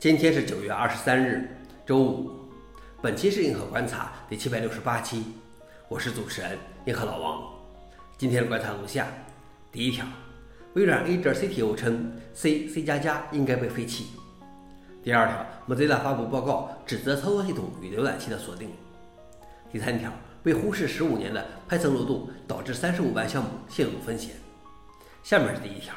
[0.00, 1.50] 今天是九月二十三日，
[1.84, 2.30] 周五。
[3.02, 5.24] 本期是硬核观察第七百六十八期，
[5.88, 7.42] 我是主持人硬核老王。
[8.16, 9.08] 今天的观察如下：
[9.72, 10.06] 第一条，
[10.74, 14.10] 微软 Azure CTO 称 C、C 加加应该被废弃。
[15.02, 18.70] 第二条，Mozilla 发布报告指责操作系统与浏览器的锁定。
[19.72, 20.12] 第三条，
[20.44, 24.36] 被忽视十五年的 Python 漏洞导致三十五万项目陷入风险。
[25.24, 25.92] 下面是第一条。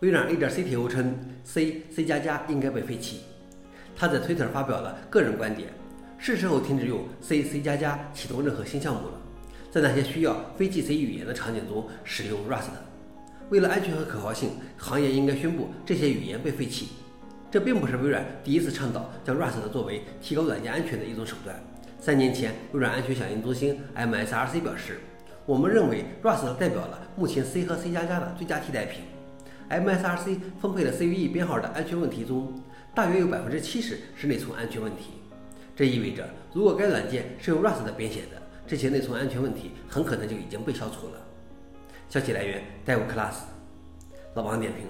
[0.00, 3.20] 微软 A 点 CTO 称 C、C 加加应该被废弃。
[3.96, 5.70] 他在 Twitter 发表了个人观点：
[6.18, 9.14] 是时候停止用 C、C 加加启动任何新项目了，
[9.70, 12.68] 在那些需要非 G C 语言的场景中使用 Rust。
[13.48, 16.88] 为了安全和可靠性，行业应该宣布这些语言被废弃。
[17.50, 21.56] 这并不是微软第一次倡导将 Rust 作为提高软件安全的一种手段。
[21.98, 25.00] 三年前，微软安全响应中心 MSRC 表示
[25.46, 29.04] ：“我们认为 Rust 代表了目前 C 和 C 加加的最佳替代品。”
[29.68, 32.52] MSRC 分配的 CVE 编号的安全问题中，
[32.94, 35.20] 大约有百分之七十是内存安全问题。
[35.74, 41.20] 这意味着，如果该软件是用 Rust 编写的，这些内存安全问题很可能就已经被消除了。
[42.08, 43.34] 消息来源：DevClass。
[44.34, 44.86] 老王点评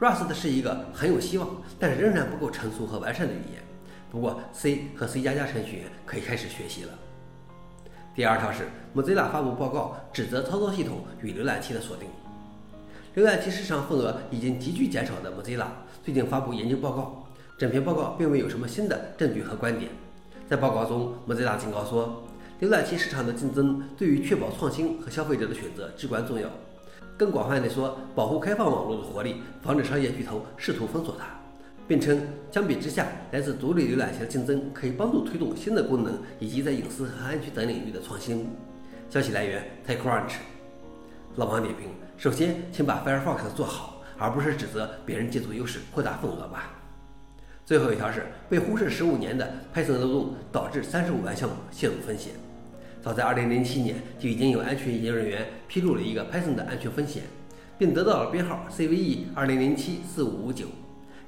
[0.00, 1.48] ：Rust 是一个很有希望，
[1.78, 3.62] 但是仍然不够成熟和完善的语言。
[4.10, 6.90] 不过，C 和 C 加加程序员可以开始学习了。
[8.14, 12.08] 第二条是 Mozilla 发布报告，指责操作系统与浏览器的锁定。
[13.14, 15.66] 浏览器市场份额已经急剧减少的 Mozilla
[16.02, 17.26] 最近发布研究报告，
[17.58, 19.90] 整篇报告并未有什么新的证据和观点。
[20.48, 22.24] 在报告中，Mozilla 警告说，
[22.62, 26.48] 浏览器市场的竞争对于确保创新和消费者的选择至关重要。
[27.18, 31.26] 更广泛地说，保护开放网络的活力，防止商业巨头试图封锁它，
[31.86, 32.18] 并称
[32.50, 38.48] 相比之下，来自独立浏览器的竞争可以帮助推动新的功能以及在隐私和安全等领域的创新。
[39.10, 40.51] 消息来源：TechCrunch。
[41.36, 41.88] 老王点评。
[42.18, 46.78] 首先，请把 Firefox 做好，而不是指责别人借助优势扩大份额吧。
[47.64, 52.32] 最后一条是被忽视十五年的 Python 漏洞导致三十五万项目陷入风险。
[53.00, 57.22] 早在2007年就已经有安全研究人员披露了一个 Python 的安全风险，
[57.78, 60.66] 并得到了编号 CVE 20074559。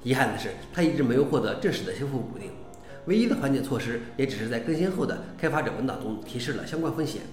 [0.03, 2.51] 遗憾的是，它一直没有获得正式的修复补丁，
[3.05, 7.23] 唯一的缓解措施也只是在更新后的开发者文档中提示了相关风险。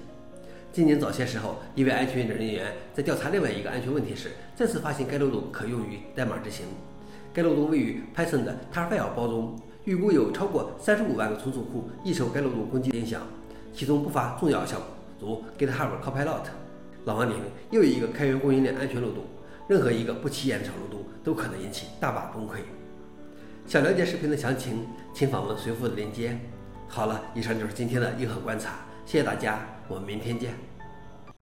[0.72, 6.64] 今年早些时候，一位安全人员在调查另外一个安全问题时，再次发现该漏洞可用于代码执行。
[7.30, 13.20] 该漏洞位于 Python 的 Tarfile 包中，预估有超过三十五万个存储库易受该漏洞攻击影响，
[13.74, 14.86] 其中不乏重要项目，
[15.20, 16.44] 如 GitHub Copilot。
[17.04, 17.38] 老王点：
[17.70, 19.24] 又一个开源供应链安全漏洞，
[19.68, 22.62] 任何一个不起眼的小漏洞都可能引起大把崩溃。
[23.66, 26.38] 想了解视频的详情，请访问随附的链接。
[26.88, 28.86] 好了，以上就是今天的硬核观察。
[29.04, 29.58] 谢谢大家，
[29.88, 30.71] 我们明天见。